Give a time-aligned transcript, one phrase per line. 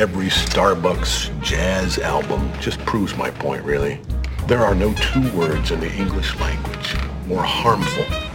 [0.00, 4.00] every Starbucks jazz album just proves my point, really.
[4.46, 8.29] There are no two words in the English language more harmful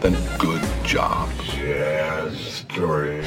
[0.00, 1.28] than good job.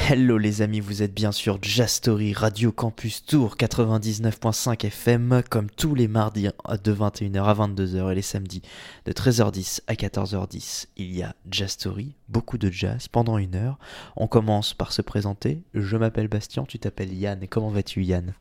[0.08, 5.68] Hello les amis, vous êtes bien sûr Jazz Story Radio Campus Tour 99.5 FM comme
[5.70, 6.48] tous les mardis
[6.84, 8.62] de 21h à 22h et les samedis
[9.06, 10.86] de 13h10 à 14h10.
[10.96, 13.78] Il y a Jazz Story, beaucoup de jazz pendant une heure.
[14.16, 15.64] On commence par se présenter.
[15.74, 18.34] Je m'appelle Bastien, tu t'appelles Yann comment vas-tu Yann?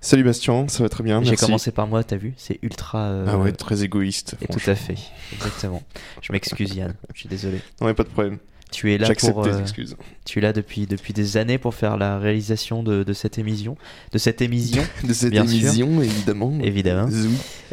[0.00, 1.22] Salut Bastien, ça va très bien.
[1.22, 3.06] J'ai commencé par moi, t'as vu C'est ultra...
[3.08, 4.36] euh, Ah ouais, très égoïste.
[4.42, 4.96] et tout à fait,
[5.32, 5.82] exactement.
[6.20, 7.60] Je m'excuse Yann, je suis désolé.
[7.80, 8.38] Non, mais pas de problème.
[8.70, 9.44] Tu es là pour...
[9.44, 9.96] tes euh, excuses.
[10.24, 13.76] Tu es là depuis, depuis des années pour faire la réalisation de, de cette émission.
[14.12, 15.64] De cette émission, De cette bien sûr.
[15.68, 16.58] émission, évidemment.
[16.60, 17.08] évidemment.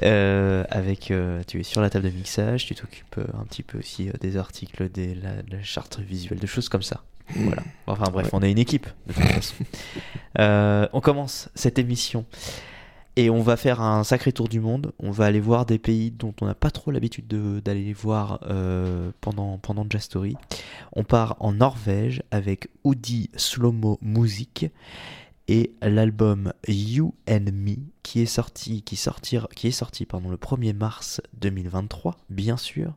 [0.04, 3.80] Euh, avec, euh, tu es sur la table de mixage, tu t'occupes un petit peu
[3.80, 7.04] aussi des articles, des, la, de la charte visuelle, de choses comme ça.
[7.36, 7.64] Voilà.
[7.88, 9.56] Enfin bref, on est une équipe de toute façon.
[10.40, 12.24] Euh, on commence cette émission
[13.18, 14.94] et on va faire un sacré tour du monde.
[14.98, 18.40] On va aller voir des pays dont on n'a pas trop l'habitude de- d'aller voir
[18.50, 20.38] euh, pendant, pendant Jazz Story.
[20.94, 24.68] On part en Norvège avec Udi Slomo Music
[25.48, 30.74] et l'album You and Me qui est sorti qui sortir qui est sorti le 1er
[30.74, 32.94] mars 2023 bien sûr.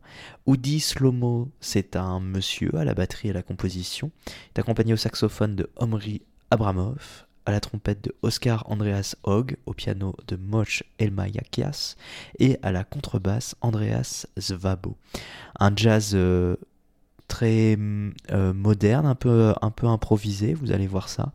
[0.47, 4.11] Udi Slomo c'est un monsieur à la batterie et à la composition.
[4.27, 9.57] Il est accompagné au saxophone de Omri Abramov à la trompette de Oscar Andreas Hogg
[9.67, 11.97] au piano de Moch Elmayakias
[12.39, 14.97] et à la contrebasse Andreas Zvabo
[15.61, 16.57] un jazz euh,
[17.29, 21.33] très euh, moderne un peu un peu improvisé vous allez voir ça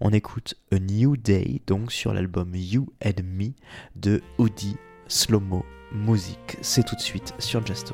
[0.00, 3.50] on écoute A New Day, donc sur l'album You and Me
[3.96, 4.76] de Udi
[5.08, 6.56] Slomo Music.
[6.60, 7.84] C'est tout de suite sur Jazz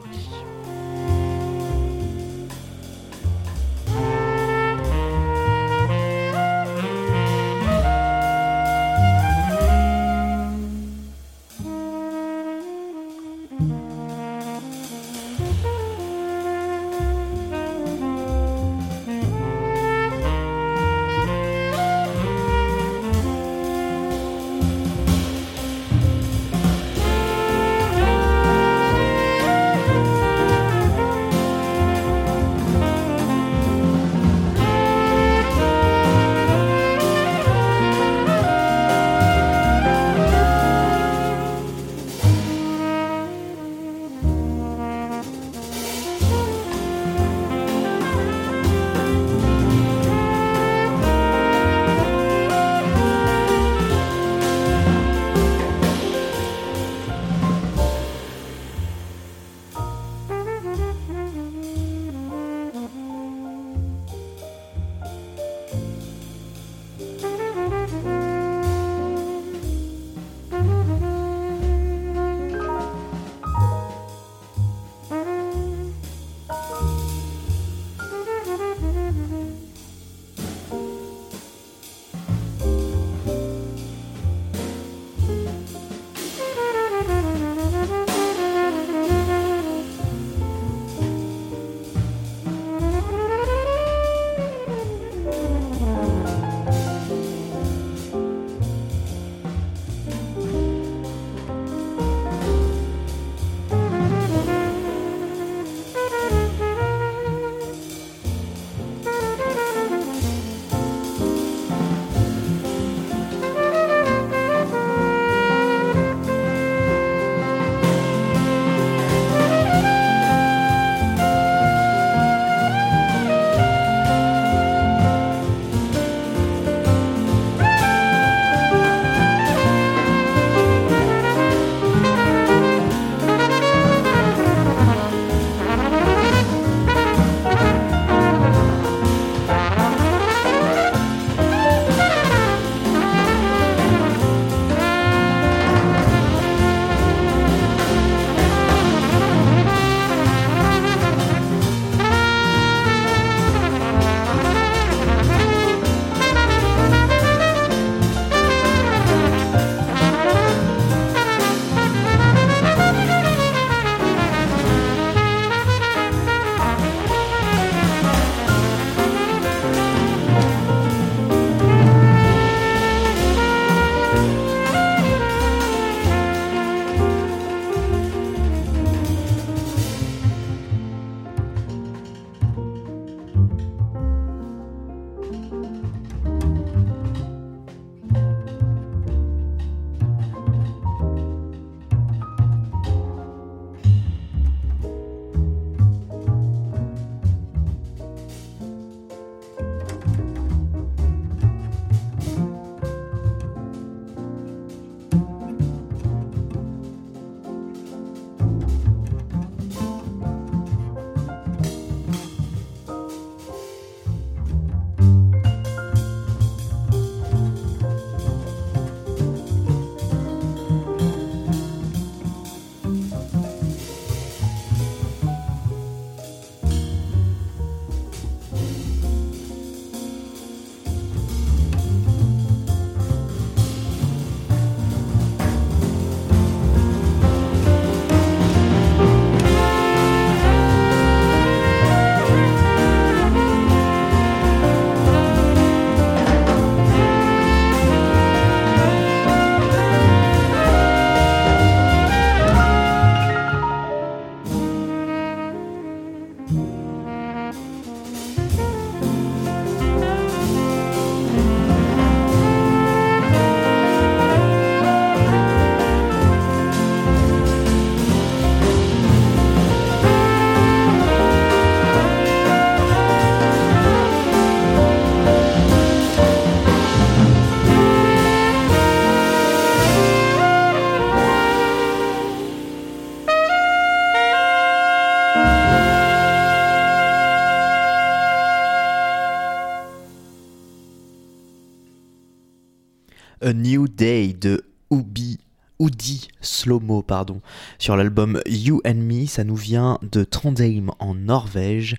[293.96, 295.38] Day de Ubi.
[295.81, 297.41] Udi Slomo, pardon,
[297.79, 301.96] sur l'album You and Me, ça nous vient de Trondheim en Norvège.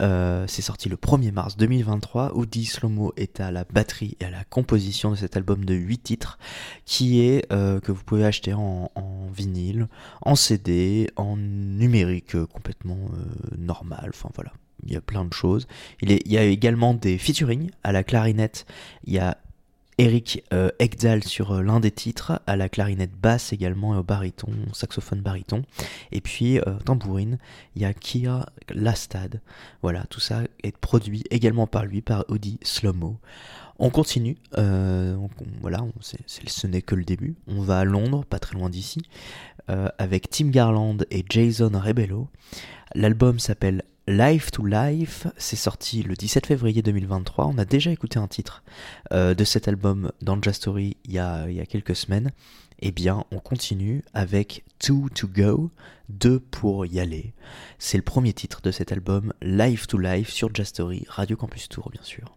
[0.00, 2.32] Euh, c'est sorti le 1er mars 2023.
[2.36, 5.98] Udi Slomo est à la batterie et à la composition de cet album de 8
[5.98, 6.38] titres
[6.84, 8.90] qui est euh, que vous pouvez acheter en,
[9.32, 9.86] vinyle,
[10.22, 12.98] en CD, en numérique euh, complètement
[13.56, 14.10] normal.
[14.12, 14.52] Enfin voilà,
[14.84, 15.68] il y a plein de choses.
[16.00, 18.66] Il, il y a également des featuring à la clarinette.
[19.04, 19.38] Il y a
[20.02, 20.70] Eric euh,
[21.24, 25.62] sur euh, l'un des titres, à la clarinette basse également et au baryton, saxophone baryton.
[26.10, 27.38] Et puis euh, tambourine,
[27.76, 29.40] il y a Kia Lastad.
[29.80, 33.20] Voilà, tout ça est produit également par lui, par Audi Slomo.
[33.78, 35.16] On continue, euh,
[35.60, 37.36] voilà, ce n'est que le début.
[37.46, 39.02] On va à Londres, pas très loin d'ici,
[39.98, 42.28] avec Tim Garland et Jason Rebello.
[42.94, 47.46] L'album s'appelle Life to Life, c'est sorti le 17 février 2023.
[47.46, 48.62] On a déjà écouté un titre
[49.10, 52.30] euh, de cet album dans Jazz Story il y, a, il y a quelques semaines.
[52.80, 55.70] Eh bien, on continue avec Two to Go,
[56.10, 57.32] deux pour y aller.
[57.78, 61.70] C'est le premier titre de cet album, Life to Life, sur Jazz Story, Radio Campus
[61.70, 62.36] Tour, bien sûr.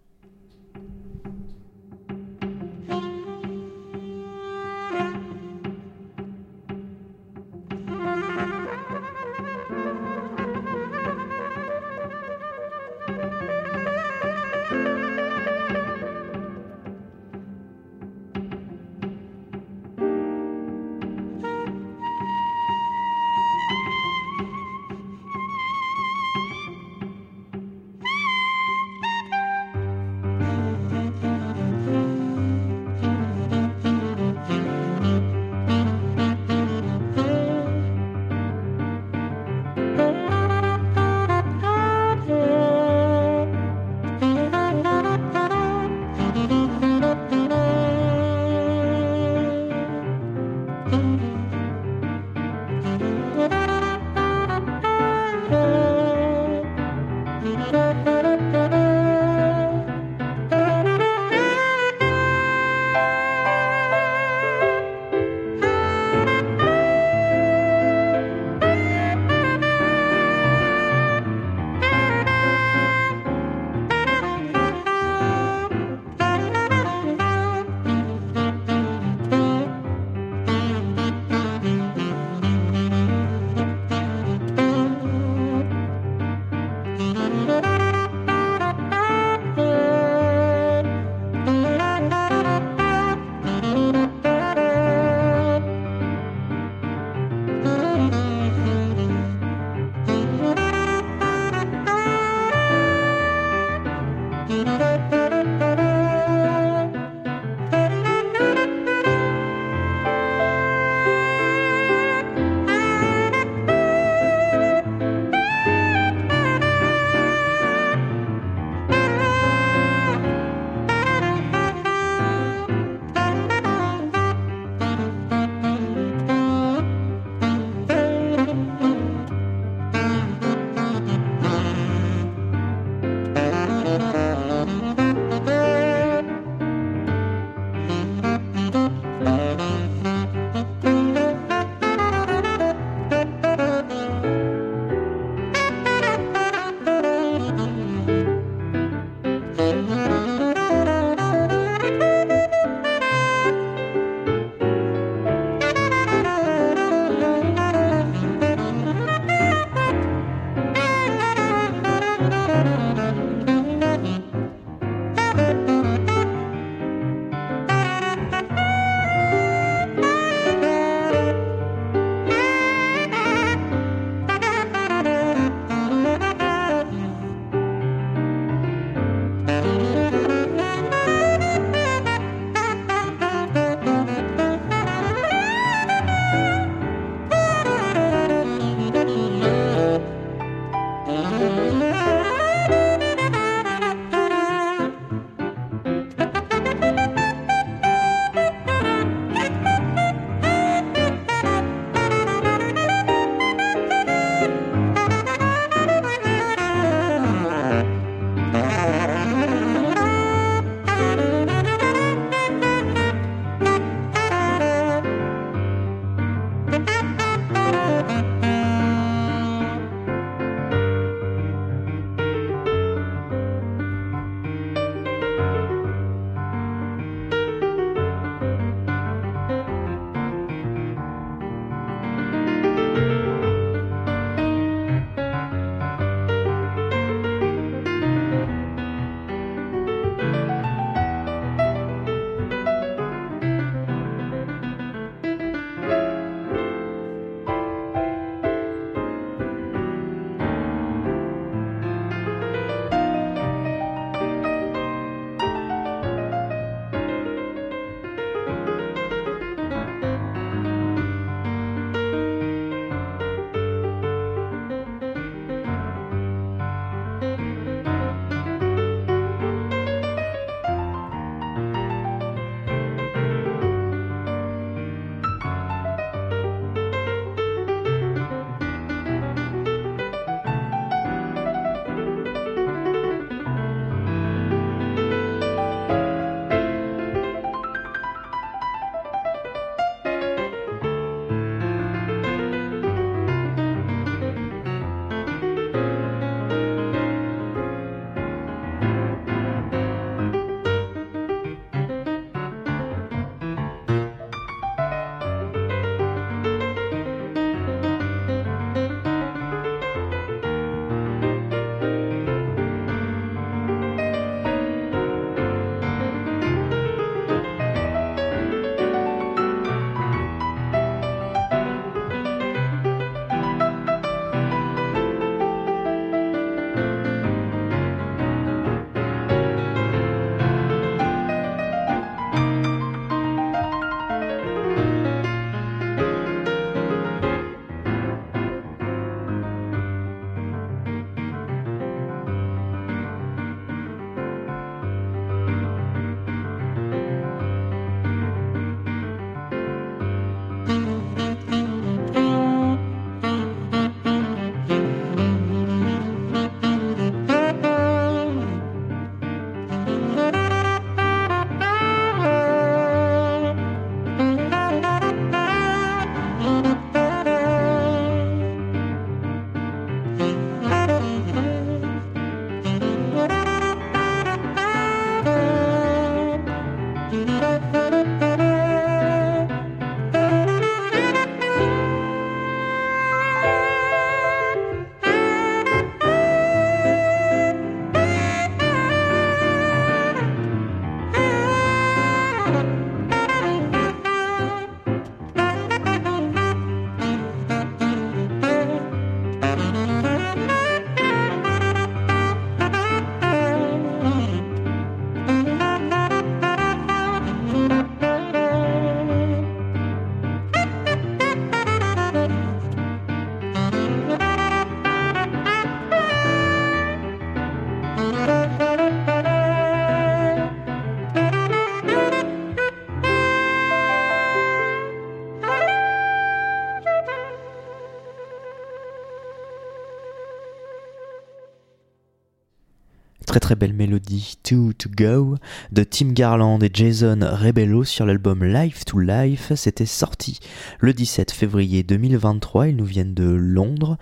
[433.36, 435.36] Très très belle mélodie Two to Go
[435.74, 439.52] de Tim Garland et Jason Rebello sur l'album Life to Life.
[439.56, 440.40] C'était sorti
[440.80, 442.70] le 17 février 2023.
[442.70, 443.98] Ils nous viennent de Londres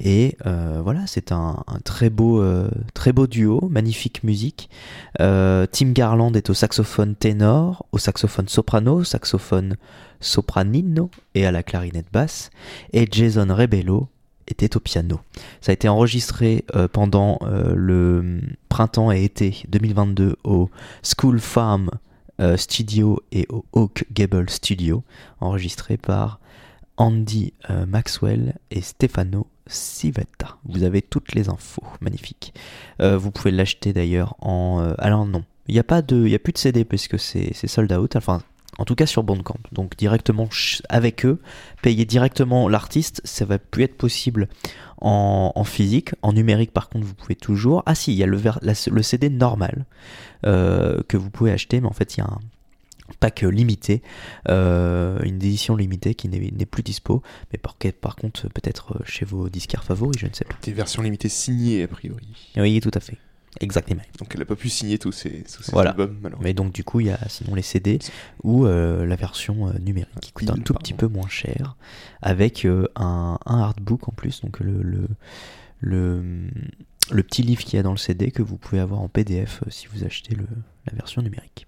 [0.00, 4.70] et euh, voilà, c'est un, un très beau euh, très beau duo, magnifique musique.
[5.20, 9.76] Euh, Tim Garland est au saxophone ténor, au saxophone soprano, au saxophone
[10.20, 12.48] sopranino et à la clarinette basse,
[12.94, 14.08] et Jason Rebello
[14.48, 15.20] était au piano.
[15.60, 20.70] Ça a été enregistré euh, pendant euh, le printemps et été 2022 au
[21.02, 21.90] School Farm
[22.40, 25.02] euh, Studio et au Oak Gable Studio,
[25.40, 26.40] enregistré par
[26.96, 27.52] Andy
[27.86, 30.56] Maxwell et Stefano Civetta.
[30.64, 32.52] Vous avez toutes les infos, magnifique.
[32.98, 34.94] Vous pouvez l'acheter d'ailleurs en...
[34.98, 37.68] alors non, il n'y a, pas de- a plus de CD parce que c'est c'est
[37.68, 38.42] sold out, enfin
[38.78, 39.58] en tout cas sur Bandcamp.
[39.72, 40.48] Donc directement
[40.88, 41.40] avec eux,
[41.82, 44.48] payer directement l'artiste, ça va plus être possible
[45.00, 46.10] en, en physique.
[46.22, 47.82] En numérique, par contre, vous pouvez toujours.
[47.86, 49.84] Ah si, il y a le, ver- la- le CD normal
[50.46, 52.38] euh, que vous pouvez acheter, mais en fait, il y a un
[53.20, 54.02] pack limité,
[54.48, 59.48] euh, une édition limitée qui n'est plus dispo, mais par, par contre, peut-être chez vos
[59.48, 60.54] disquaires favoris, je ne sais pas.
[60.62, 62.52] Des versions limitées signées, a priori.
[62.56, 63.16] Oui, tout à fait.
[63.60, 64.02] Exactement.
[64.18, 65.26] Donc elle a pas pu signer tous
[65.72, 65.90] Voilà.
[65.90, 66.44] albums, malheureusement.
[66.44, 67.98] Mais donc du coup, il y a sinon les CD
[68.42, 71.76] ou euh, la version euh, numérique qui coûte un tout petit peu moins cher,
[72.22, 75.08] avec euh, un, un artbook en plus, donc le, le,
[75.80, 76.48] le,
[77.10, 79.62] le petit livre qu'il y a dans le CD que vous pouvez avoir en PDF
[79.68, 80.46] si vous achetez le,
[80.86, 81.66] la version numérique.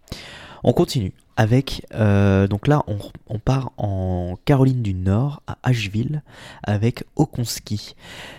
[0.63, 6.23] On continue avec, euh, donc là on, on part en Caroline du Nord, à Asheville,
[6.63, 7.95] avec Okonski.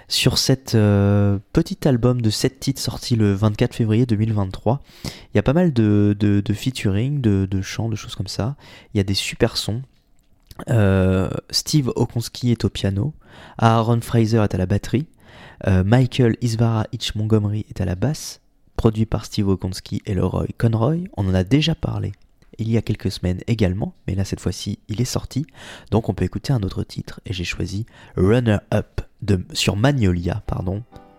[0.07, 5.39] Sur cet euh, petit album de 7 titres sorti le 24 février 2023, il y
[5.39, 8.55] a pas mal de, de, de featuring, de, de chants, de choses comme ça.
[8.93, 9.81] Il y a des super sons.
[10.69, 13.13] Euh, Steve Okonski est au piano,
[13.57, 15.07] Aaron Fraser est à la batterie,
[15.65, 18.40] euh, Michael Isvara Hitch Montgomery est à la basse,
[18.81, 21.03] produit par Steve Okonski et Leroy Conroy.
[21.15, 22.13] On en a déjà parlé
[22.57, 25.45] il y a quelques semaines également, mais là cette fois-ci il est sorti,
[25.91, 27.85] donc on peut écouter un autre titre et j'ai choisi
[28.17, 29.01] Runner Up
[29.53, 30.41] sur Magnolia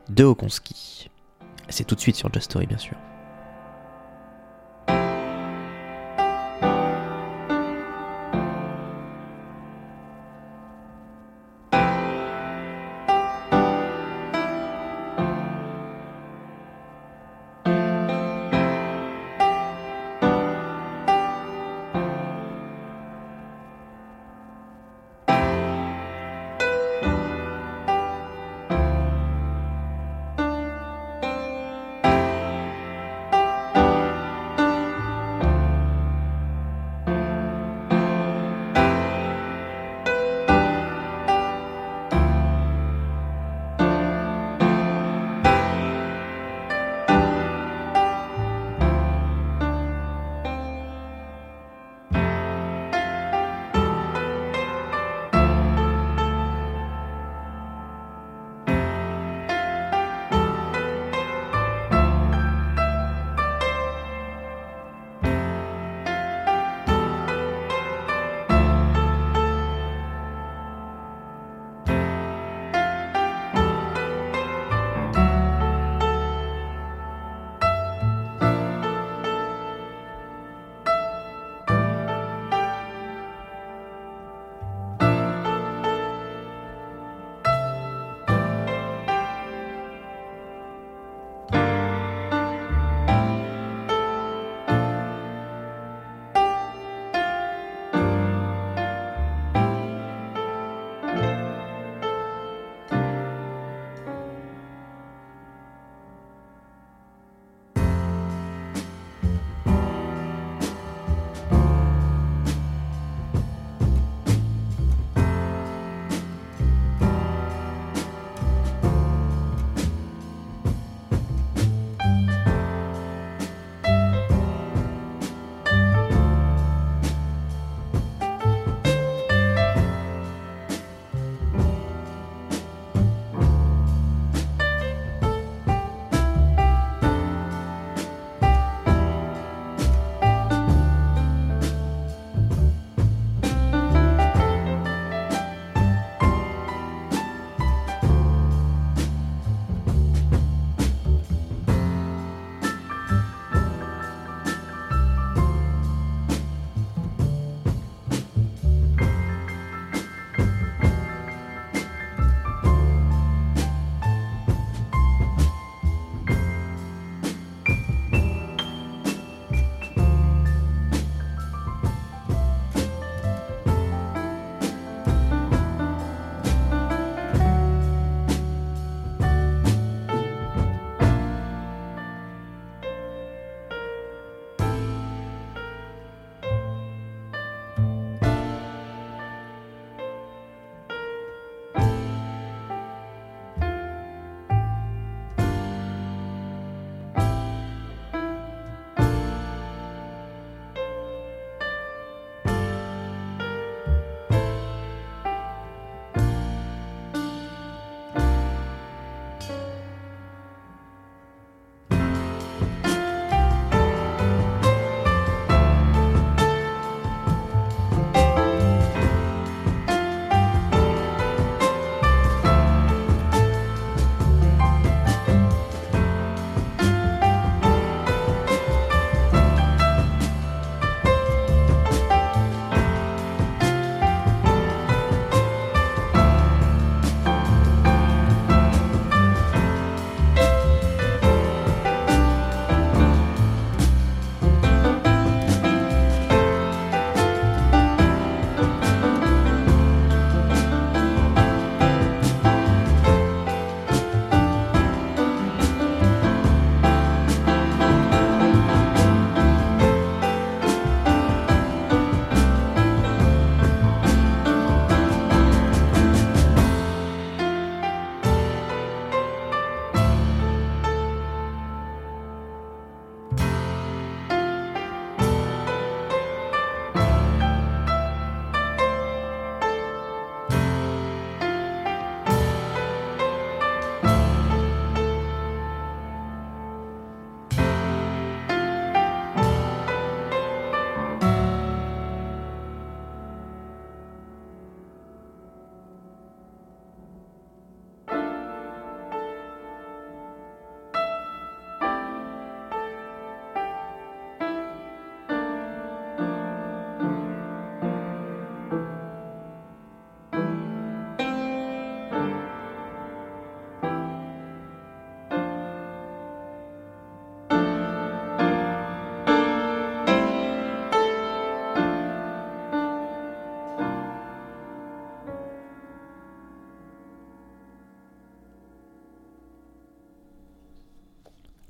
[0.08, 1.08] de Okonski.
[1.68, 2.96] C'est tout de suite sur Just Story bien sûr.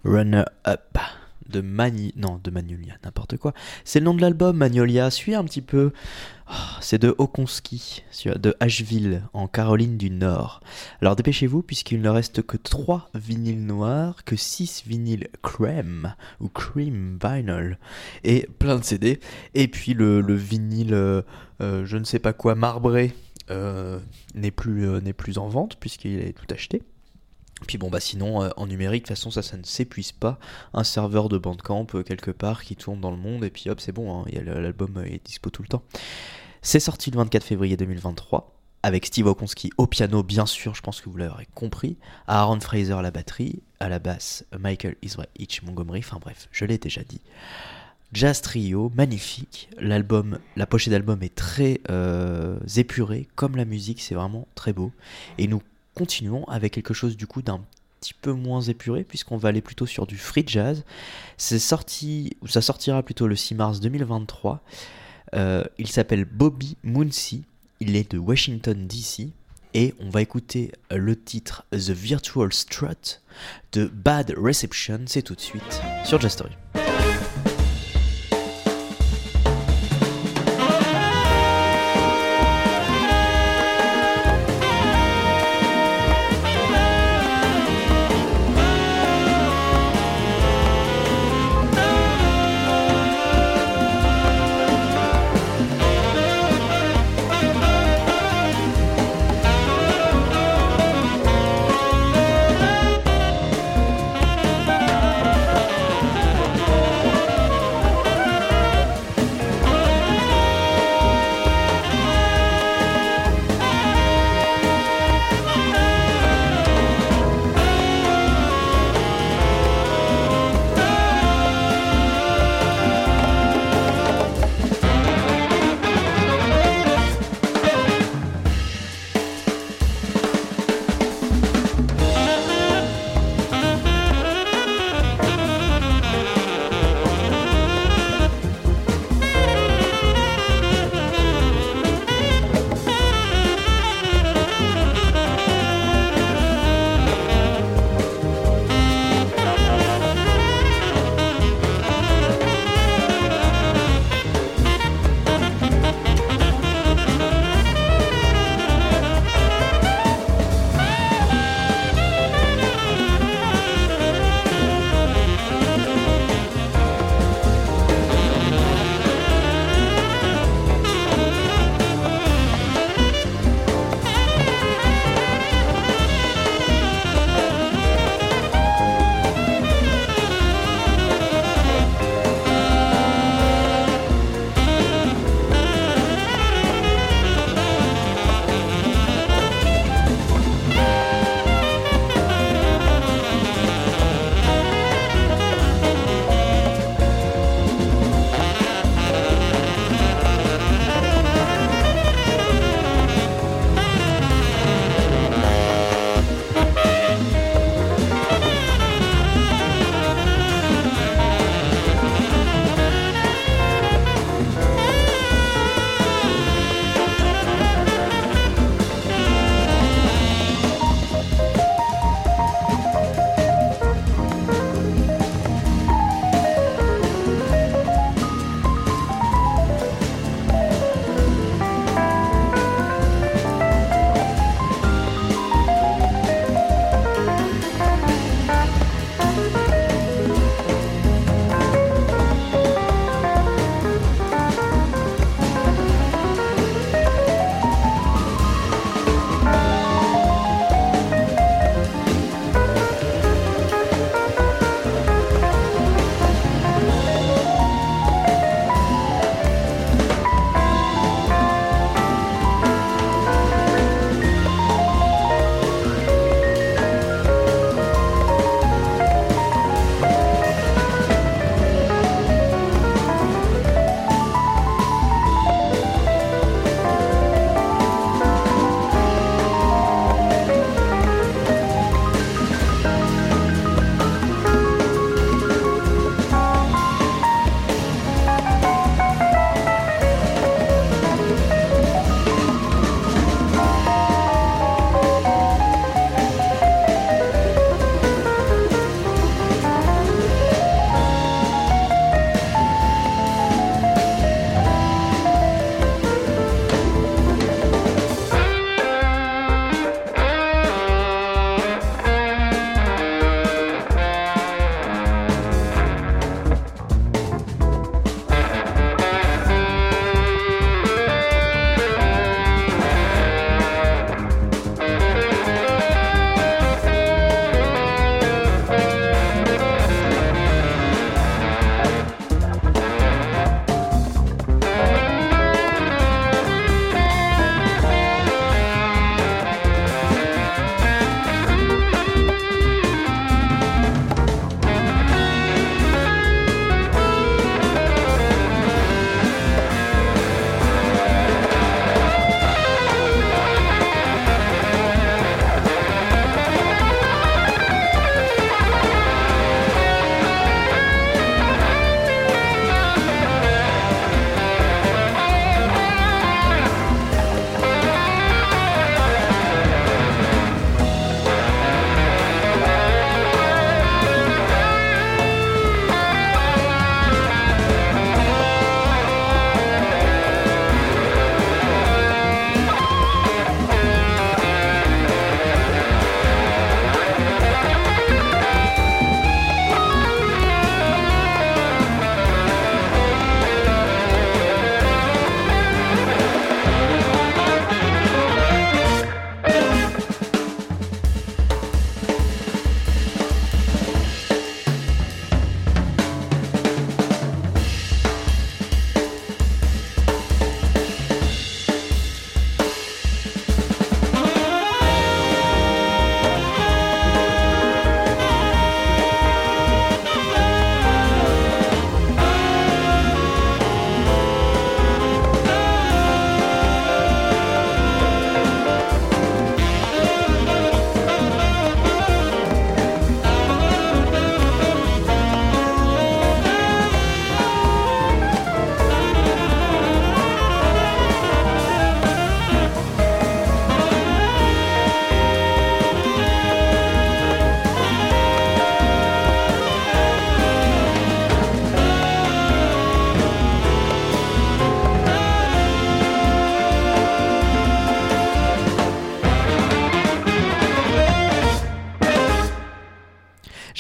[0.05, 0.99] Runner Up
[1.53, 2.13] de Mani...
[2.17, 3.53] Non, de Magnolia, n'importe quoi.
[3.85, 5.11] C'est le nom de l'album, Magnolia.
[5.11, 5.93] Suis un petit peu.
[6.47, 10.61] Ah, c'est de Okonski, de Asheville, en Caroline du Nord.
[11.01, 17.19] Alors dépêchez-vous, puisqu'il ne reste que 3 vinyles noirs, que 6 vinyles crème, ou cream
[17.23, 17.79] vinyl,
[18.25, 19.21] et plein de CD.
[19.55, 21.23] Et puis le, vinyle, euh,
[21.61, 23.15] euh, je ne sais pas quoi, marbré,
[23.51, 23.99] euh,
[24.35, 26.83] n'est plus, n'est plus en vente, puisqu'il est tout acheté.
[27.67, 30.39] Puis bon bah sinon en numérique de toute façon ça ça ne s'épuise pas
[30.75, 33.93] un serveur de Bandcamp quelque part qui tourne dans le monde et puis hop c'est
[33.93, 35.83] bon hein, l'album est dispo tout le temps
[36.63, 41.01] c'est sorti le 24 février 2023 avec Steve Okonski au piano, bien sûr, je pense
[41.01, 41.97] que vous l'aurez compris,
[42.27, 46.65] Aaron Fraser à la batterie, à la basse, Michael Israel Hitch Montgomery, enfin bref, je
[46.65, 47.21] l'ai déjà dit.
[48.13, 49.71] Jazz Trio, magnifique.
[49.79, 54.93] L'album, la pochette d'album est très euh, épurée, comme la musique, c'est vraiment très beau.
[55.39, 55.63] Et nous
[55.95, 57.61] continuons avec quelque chose du coup d'un
[58.01, 60.85] petit peu moins épuré, puisqu'on va aller plutôt sur du free jazz.
[61.39, 61.59] Ça
[62.61, 64.61] sortira plutôt le 6 mars 2023.
[65.35, 67.43] Euh, il s'appelle Bobby Moonsey.
[67.81, 69.29] Il est de Washington DC.
[69.75, 73.23] Et on va écouter le titre The Virtual Strut
[73.73, 75.01] de Bad Reception.
[75.07, 76.37] C'est tout de suite sur Jazz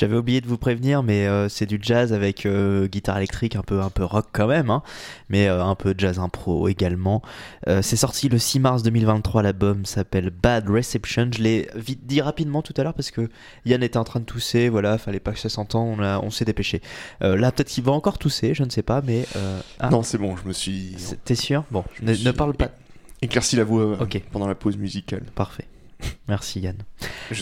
[0.03, 3.63] J'avais oublié de vous prévenir, mais euh, c'est du jazz avec euh, guitare électrique, un
[3.63, 4.83] peu, un peu rock quand même, hein,
[5.29, 7.23] mais euh, un peu jazz impro également.
[7.83, 11.29] C'est sorti le 6 mars 2023, l'album s'appelle Bad Reception.
[11.33, 13.29] Je l'ai vite dit rapidement tout à l'heure parce que
[13.65, 16.31] Yann était en train de tousser, voilà, fallait pas que ça s'entende, on, a- on
[16.31, 16.83] s'est dépêché.
[17.21, 19.25] Là, peut-être qu'il va encore tousser, je ne sais pas, mais...
[19.79, 21.63] ah, Non, c'est bon, je me suis T'es sûr?
[21.71, 22.71] Bon, ne, suis- ne parle pas.
[23.21, 24.21] éclairci la voix euh, Ok.
[24.33, 25.23] pendant la pause musicale.
[25.37, 25.67] Parfait.
[26.29, 26.77] Merci Yann.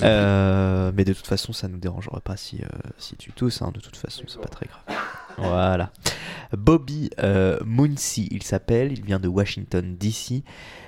[0.03, 2.67] Euh, mais de toute façon, ça nous dérangera pas si, euh,
[2.99, 3.63] si tu tousses.
[3.63, 4.99] hein, de toute façon, c'est pas très grave.
[5.39, 5.91] Voilà.
[6.53, 7.59] Bobby euh,
[8.17, 8.93] il s'appelle.
[8.93, 10.43] Il vient de Washington DC.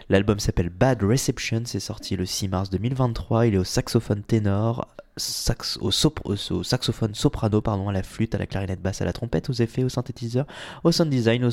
[0.08, 1.62] L'album s'appelle Bad Reception.
[1.64, 3.46] C'est sorti le 6 mars 2023.
[3.46, 8.02] Il est au saxophone ténor, sax, au, sopr- au- au saxophone soprano, pardon, à la
[8.02, 10.46] flûte, à la clarinette basse, à la trompette, aux effets, au synthétiseur,
[10.84, 11.50] au sound design, au,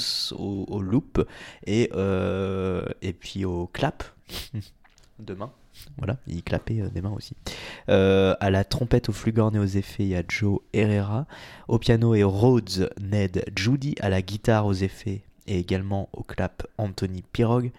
[0.67, 1.25] au loop
[1.65, 4.03] et, euh, et puis au clap.
[5.19, 5.51] Demain.
[5.97, 7.35] Voilà, il clapait euh, des mains aussi.
[7.89, 11.25] Euh, à la trompette, au flugorne et aux effets, il y a Joe Herrera.
[11.67, 13.95] Au piano et Rhodes, Ned Judy.
[13.99, 17.71] À la guitare, aux effets et également au clap, Anthony Pirog.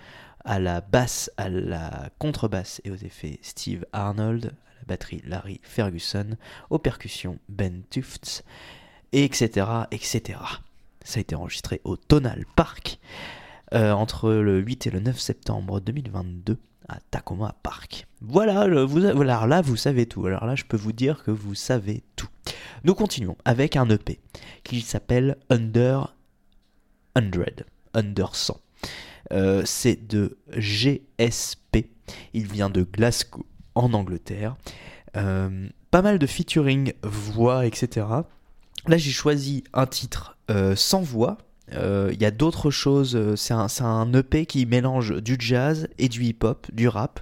[0.45, 4.47] À la basse, à la contrebasse et aux effets, Steve Arnold.
[4.47, 6.37] À la batterie, Larry Ferguson.
[6.71, 8.45] Aux percussions, Ben Tufts.
[9.13, 9.67] Et etc.
[9.91, 10.39] etc.
[11.03, 12.99] Ça a été enregistré au Tonal Park
[13.73, 16.59] euh, entre le 8 et le 9 septembre 2022
[17.11, 18.07] Tacoma Park.
[18.21, 20.27] Voilà, vous, alors là, vous savez tout.
[20.27, 22.29] Alors là, je peux vous dire que vous savez tout.
[22.85, 24.21] Nous continuons avec un EP
[24.65, 26.15] qui s'appelle Under
[27.17, 27.23] 100.
[27.95, 28.61] Under 100.
[29.33, 31.87] Euh, c'est de GSP.
[32.35, 34.57] Il vient de Glasgow, en Angleterre.
[35.17, 38.07] Euh, pas mal de featuring, voix, etc.
[38.87, 41.39] Là, j'ai choisi un titre euh, sans voix.
[41.75, 43.15] Euh, Il y a d'autres choses.
[43.17, 47.21] euh, C'est un, c'est un EP qui mélange du jazz et du hip-hop, du rap.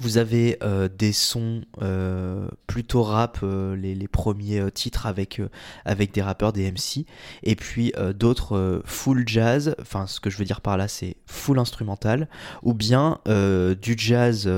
[0.00, 5.40] Vous avez euh, des sons euh, plutôt rap, euh, les, les premiers euh, titres avec,
[5.40, 5.48] euh,
[5.84, 7.04] avec des rappeurs, des MC,
[7.42, 11.16] et puis euh, d'autres full jazz, enfin ce que je veux dire par là c'est
[11.26, 12.28] full instrumental,
[12.62, 14.48] ou bien du jazz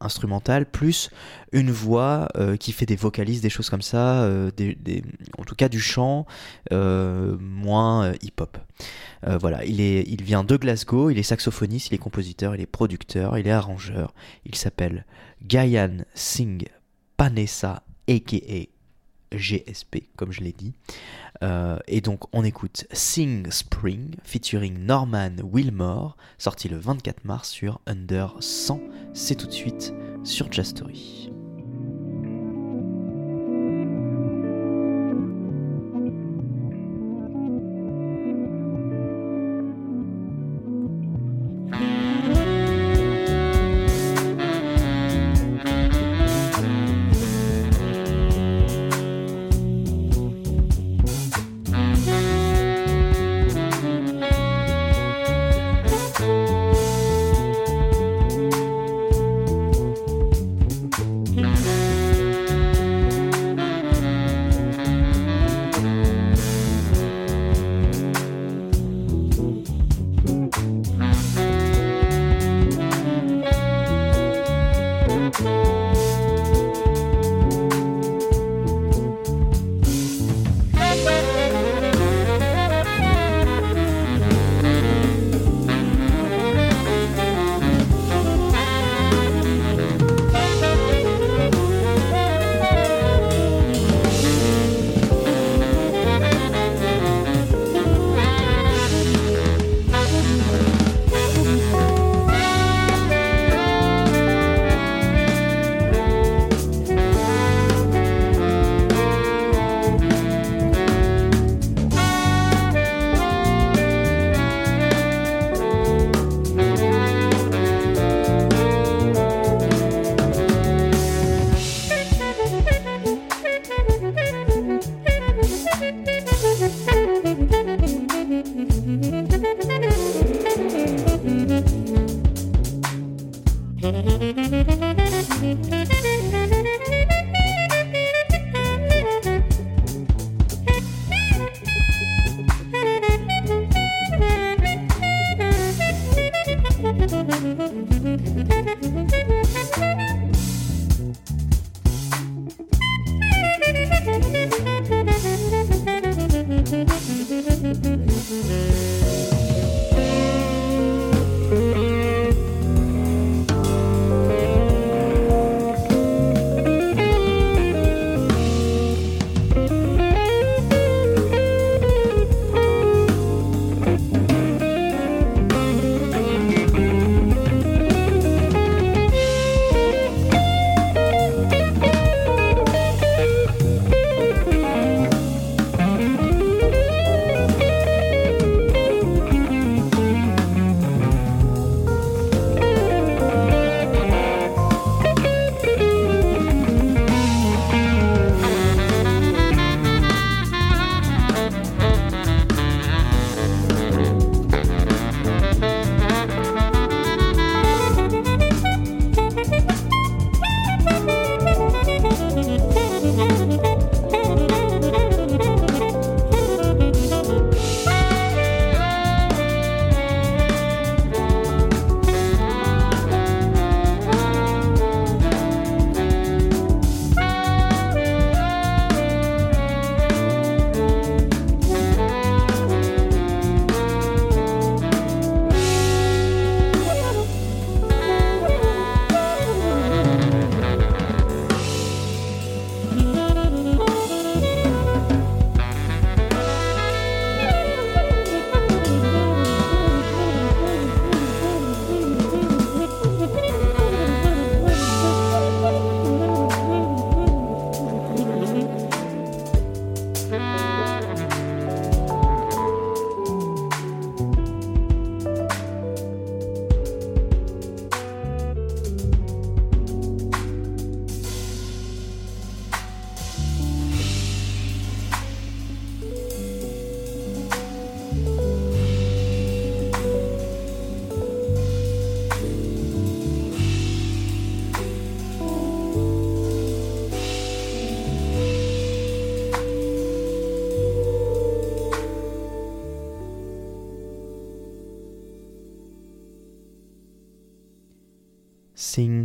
[0.00, 1.10] instrumental plus
[1.52, 2.28] une voix
[2.60, 5.02] qui fait des vocalises, des choses comme ça, des, des-
[5.38, 6.26] en tout cas du chant
[6.70, 8.58] moins hip-hop.
[9.26, 12.66] Voilà, il, est, il vient de Glasgow, il est saxophoniste, il est compositeur, il est
[12.66, 14.14] producteur, il est arrangeur.
[14.46, 15.04] Il s'appelle
[15.42, 16.68] Gayan Singh
[17.16, 18.68] Panessa, a.k.a.
[19.30, 20.72] GSP, comme je l'ai dit.
[21.42, 27.80] Euh, et donc, on écoute Sing Spring, featuring Norman Wilmore, sorti le 24 mars sur
[27.86, 28.80] Under 100.
[29.12, 29.92] C'est tout de suite
[30.24, 30.74] sur Jazz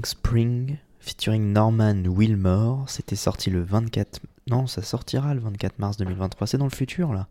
[0.05, 2.85] Spring featuring Norman Wilmore.
[2.87, 4.19] C'était sorti le 24.
[4.47, 6.45] Non, ça sortira le 24 mars 2023.
[6.47, 7.27] C'est dans le futur là.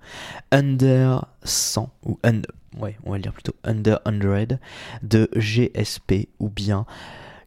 [0.51, 2.43] Under 100 ou un-
[2.81, 4.59] ouais, on va le dire plutôt Under 100
[5.03, 6.85] de GSP ou bien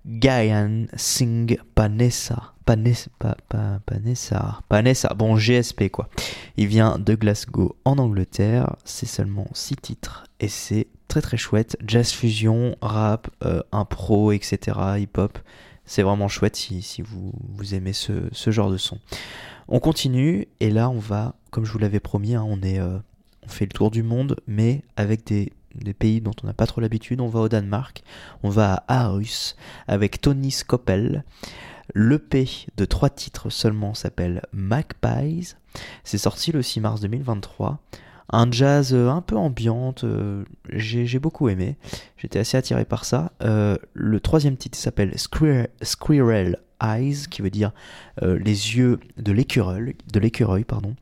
[0.06, 2.54] Gaian Singh Panessa.
[2.66, 6.10] Panessa, pa- pa- Panessa, Panessa, bon GSP quoi.
[6.58, 10.88] Il vient de Glasgow en Angleterre, c'est seulement 6 titres et c'est
[11.22, 11.78] très chouette.
[11.86, 15.40] Jazz fusion, rap, euh, impro, etc., hip-hop.
[15.86, 19.00] C'est vraiment chouette si, si vous, vous aimez ce, genre de son.
[19.68, 22.98] On continue et là on va, comme je vous l'avais promis, hein, on, est, euh,
[23.44, 25.52] on fait le tour du monde mais avec des,
[26.00, 27.22] pays dont on n'a pas trop l'habitude.
[27.22, 28.04] On va au Danemark,
[28.42, 29.56] on va à Aarhus
[29.88, 31.24] avec Tony Skoppel.
[31.94, 32.48] L'EP
[32.78, 35.54] de trois titres seulement s'appelle Magpies.
[36.04, 37.80] C'est sorti le 6 mars 2023.
[38.30, 41.78] Un jazz euh, un peu ambiante, euh, j'ai beaucoup aimé.
[42.18, 43.32] J'étais assez attiré par ça.
[43.44, 47.72] Euh, le troisième titre s'appelle Squirrel, Eyes, qui veut dire
[48.22, 50.64] les yeux de l'écureuil.
[50.64, 50.96] Pardon.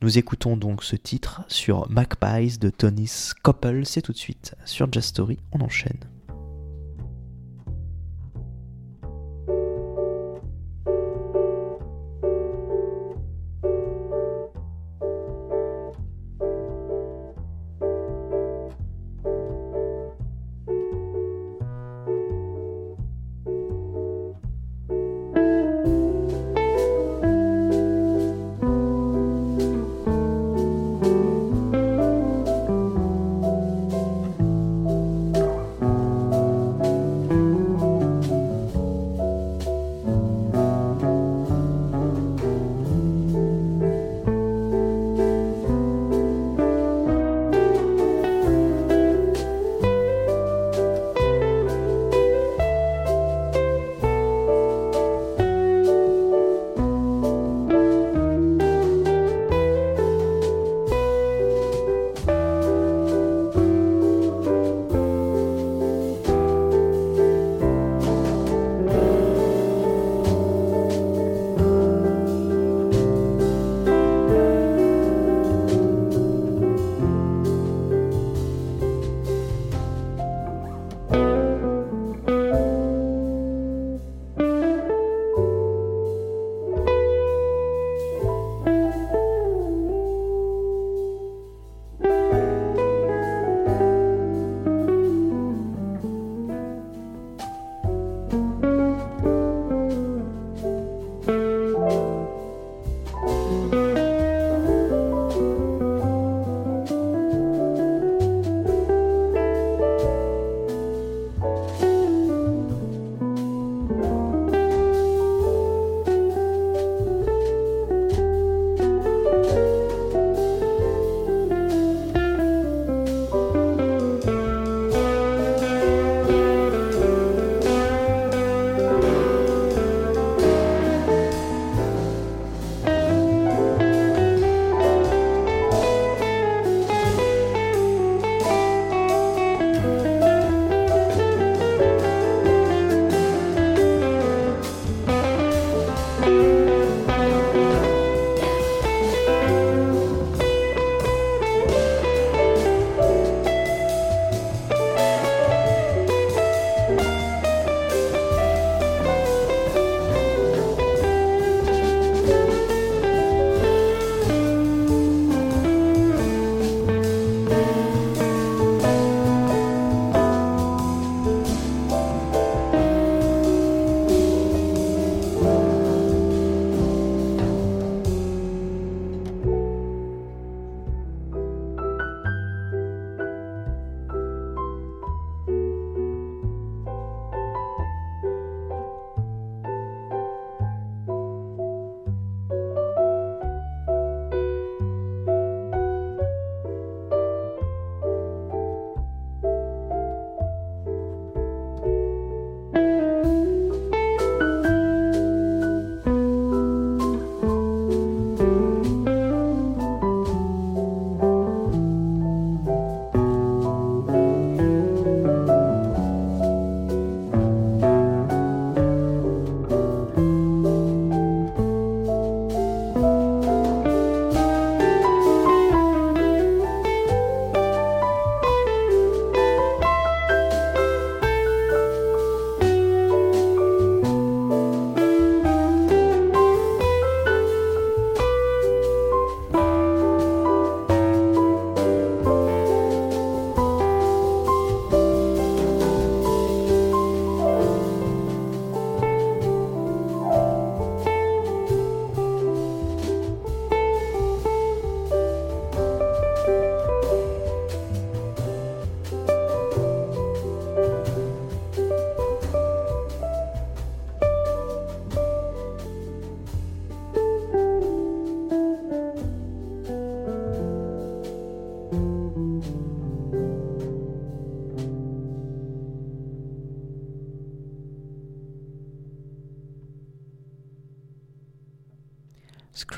[0.00, 3.86] Nous écoutons donc ce titre sur Magpies de Tony Skoppel.
[3.86, 5.38] C'est tout de suite sur Jazz Story.
[5.52, 6.11] On enchaîne.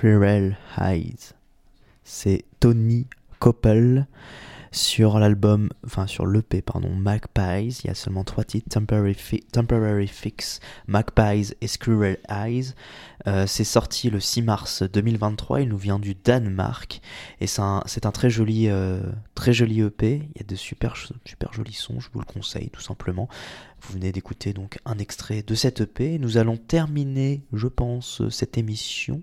[0.05, 1.32] Squirrel Eyes.
[2.02, 3.07] C'est Tony
[3.38, 4.07] Koppel
[4.74, 7.78] sur l'album, enfin sur l'EP, pardon, Magpies.
[7.84, 12.74] Il y a seulement trois titres Temporary, Fi- Temporary Fix, Magpies et Squirrel Eyes.
[13.26, 15.60] Euh, c'est sorti le 6 mars 2023.
[15.62, 17.00] Il nous vient du Danemark
[17.40, 19.00] et c'est un, très joli, euh,
[19.34, 20.28] très joli EP.
[20.34, 22.00] Il y a de super, super jolis sons.
[22.00, 23.28] Je vous le conseille tout simplement.
[23.80, 26.18] Vous venez d'écouter donc un extrait de cette EP.
[26.18, 29.22] Nous allons terminer, je pense, cette émission.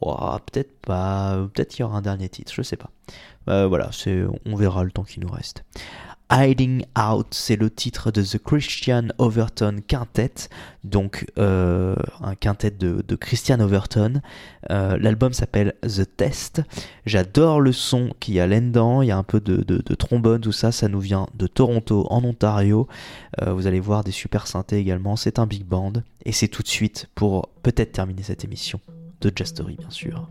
[0.00, 0.16] Oh,
[0.50, 2.90] peut-être pas, peut-être qu'il y aura un dernier titre, je sais pas.
[3.50, 5.64] Euh, voilà, c'est, on verra le temps qui nous reste.
[6.32, 10.48] Hiding Out, c'est le titre de The Christian Overton Quintet,
[10.84, 14.20] donc euh, un quintet de, Christian Overton.
[14.70, 16.62] Euh, L'album s'appelle The Test.
[17.04, 20.52] J'adore le son qu'il y a là-dedans, il y a un peu de, trombone, tout
[20.52, 22.86] ça, ça nous vient de Toronto en Ontario.
[23.44, 25.94] Vous allez voir des super synthés également, c'est un big band.
[26.24, 28.78] Et c'est tout de suite pour peut-être terminer cette émission
[29.20, 30.28] de Jastory, bien sûr.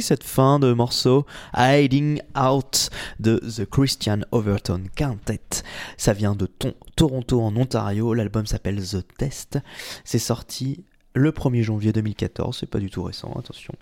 [0.00, 1.26] Cette fin de morceau
[1.56, 5.62] Hiding Out de The Christian Overton Quintet.
[5.96, 6.48] Ça vient de
[6.96, 8.14] Toronto en Ontario.
[8.14, 9.58] L'album s'appelle The Test.
[10.04, 10.84] C'est sorti
[11.14, 13.74] le 1er janvier 2014, c'est pas du tout récent, attention.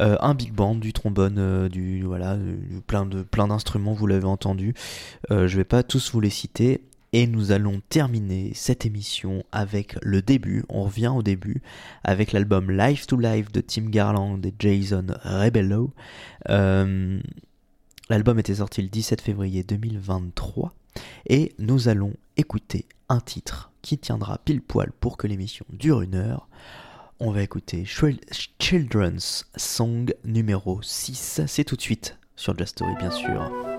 [0.00, 2.38] Euh, un big band, du trombone, euh, du voilà,
[2.86, 4.74] plein de plein d'instruments, vous l'avez entendu.
[5.30, 6.82] Euh, je vais pas tous vous les citer.
[7.12, 11.62] Et nous allons terminer cette émission avec le début, on revient au début,
[12.04, 15.92] avec l'album Live to Live de Tim Garland et Jason Rebello.
[18.10, 20.74] L'album était sorti le 17 février 2023
[21.28, 26.14] et nous allons écouter un titre qui tiendra pile poil pour que l'émission dure une
[26.14, 26.48] heure.
[27.20, 27.84] On va écouter
[28.58, 31.42] Children's Song numéro 6.
[31.46, 33.77] C'est tout de suite sur Just Story, bien sûr.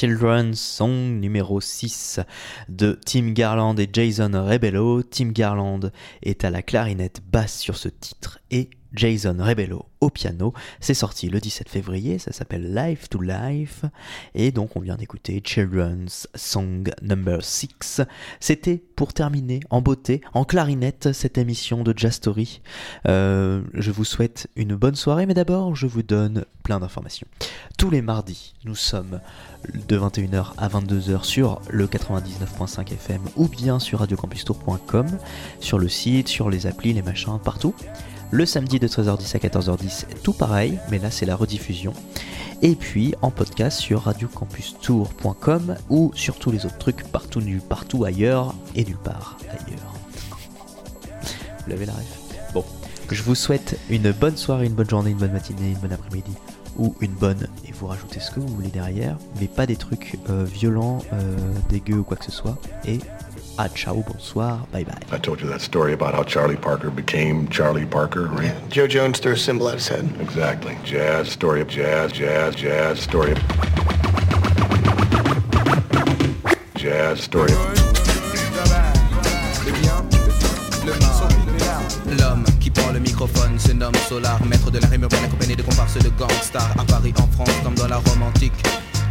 [0.00, 2.20] Children's Song numéro 6
[2.70, 5.02] de Tim Garland et Jason Rebello.
[5.02, 5.92] Tim Garland
[6.22, 10.52] est à la clarinette basse sur ce titre et Jason Rebello au piano.
[10.80, 13.84] C'est sorti le 17 février, ça s'appelle Life to Life.
[14.34, 18.00] Et donc on vient d'écouter Children's Song Number 6.
[18.40, 22.62] C'était pour terminer en beauté, en clarinette, cette émission de Jazz Story.
[23.06, 27.26] Euh, je vous souhaite une bonne soirée, mais d'abord je vous donne plein d'informations.
[27.78, 29.20] Tous les mardis, nous sommes
[29.88, 35.06] de 21h à 22h sur le 99.5 FM ou bien sur radiocampustour.com,
[35.60, 37.74] sur le site, sur les applis, les machins, partout.
[38.32, 41.92] Le samedi de 13h10 à 14h10, tout pareil, mais là c'est la rediffusion.
[42.62, 48.04] Et puis en podcast sur radiocampustour.com ou sur tous les autres trucs partout nulle partout
[48.04, 49.94] ailleurs et nulle part ailleurs.
[51.64, 52.52] Vous l'avez la ref?
[52.54, 52.64] Bon,
[53.10, 56.32] je vous souhaite une bonne soirée, une bonne journée, une bonne matinée, une bonne après-midi
[56.78, 60.18] ou une bonne et vous rajoutez ce que vous voulez derrière, mais pas des trucs
[60.28, 61.36] euh, violents, euh,
[61.68, 62.58] dégueux ou quoi que ce soit.
[62.86, 63.00] Et
[63.60, 64.96] ah ciao, bonsoir, bye bye.
[65.12, 68.44] I told you that story about how Charlie Parker became Charlie Parker, right?
[68.44, 70.08] Yeah, Joe Jones threw a symbol at his head.
[70.18, 70.78] Exactly.
[70.82, 73.38] Jazz, story of jazz, jazz, jazz, story of...
[76.74, 77.86] Jazz, story of...
[82.18, 85.62] L'homme qui prend le microphone se nomme Solar, maître de la rime urbaine accompagné de
[85.62, 88.54] comparses de gangsters à Paris, en France, comme dans la Rome antique.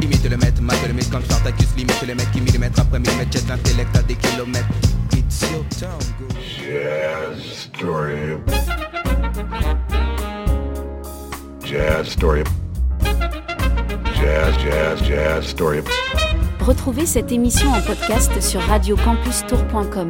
[0.01, 3.31] Imite le maître, mate le mythe, comme Spartacus, limite le mec qui millimètre après millimètre,
[3.31, 4.67] jette l'intellect à des kilomètres.
[5.13, 6.27] It's your town, go.
[6.39, 8.37] Jazz, story.
[11.65, 12.43] Jazz, story.
[14.15, 15.81] Jazz, jazz, jazz, story.
[16.61, 20.09] Retrouvez cette émission en podcast sur radiocampustour.com.